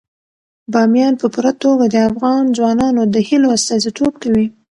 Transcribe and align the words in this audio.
بامیان 0.71 1.13
په 1.21 1.27
پوره 1.33 1.53
توګه 1.63 1.85
د 1.89 1.95
افغان 2.09 2.43
ځوانانو 2.57 3.01
د 3.13 3.15
هیلو 3.27 3.47
استازیتوب 3.57 4.13
کوي. 4.23 4.45